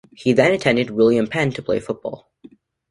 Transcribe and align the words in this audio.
He 0.15 0.33
then 0.33 0.51
attended 0.51 0.89
William 0.89 1.27
Penn 1.27 1.51
to 1.51 1.61
play 1.61 1.79
football. 1.79 2.31